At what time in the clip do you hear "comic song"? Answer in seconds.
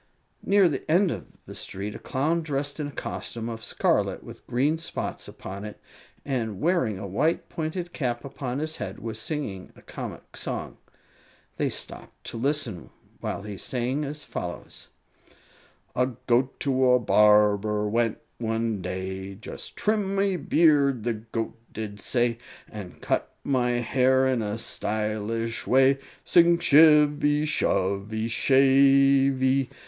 9.83-10.79